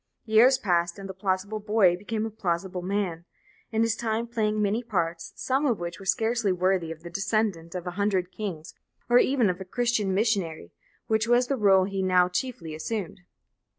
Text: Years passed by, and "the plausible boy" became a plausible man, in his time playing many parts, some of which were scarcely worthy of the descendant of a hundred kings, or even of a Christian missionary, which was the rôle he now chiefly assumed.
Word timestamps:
Years 0.25 0.57
passed 0.57 0.95
by, 0.95 1.01
and 1.01 1.07
"the 1.09 1.13
plausible 1.13 1.59
boy" 1.59 1.95
became 1.95 2.25
a 2.25 2.31
plausible 2.31 2.81
man, 2.81 3.25
in 3.71 3.83
his 3.83 3.95
time 3.95 4.25
playing 4.25 4.59
many 4.59 4.81
parts, 4.81 5.31
some 5.35 5.67
of 5.67 5.77
which 5.79 5.99
were 5.99 6.07
scarcely 6.07 6.51
worthy 6.51 6.91
of 6.91 7.03
the 7.03 7.11
descendant 7.11 7.75
of 7.75 7.85
a 7.85 7.91
hundred 7.91 8.31
kings, 8.31 8.73
or 9.11 9.19
even 9.19 9.47
of 9.47 9.61
a 9.61 9.63
Christian 9.65 10.11
missionary, 10.15 10.71
which 11.05 11.27
was 11.27 11.45
the 11.49 11.53
rôle 11.55 11.87
he 11.87 12.01
now 12.01 12.27
chiefly 12.27 12.73
assumed. 12.73 13.21